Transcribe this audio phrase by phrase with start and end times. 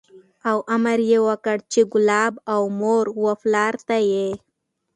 [0.49, 4.29] او امر یې وکړ چې کلاب او مور و پلار ته یې